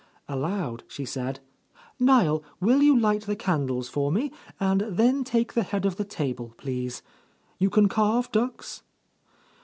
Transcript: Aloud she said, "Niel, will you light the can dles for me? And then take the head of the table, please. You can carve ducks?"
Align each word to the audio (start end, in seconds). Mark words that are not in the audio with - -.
Aloud 0.27 0.81
she 0.87 1.05
said, 1.05 1.41
"Niel, 1.99 2.43
will 2.59 2.81
you 2.81 2.99
light 2.99 3.27
the 3.27 3.35
can 3.35 3.67
dles 3.67 3.87
for 3.87 4.11
me? 4.11 4.31
And 4.59 4.81
then 4.81 5.23
take 5.23 5.53
the 5.53 5.61
head 5.61 5.85
of 5.85 5.97
the 5.97 6.03
table, 6.05 6.55
please. 6.57 7.03
You 7.59 7.69
can 7.69 7.87
carve 7.87 8.31
ducks?" 8.31 8.81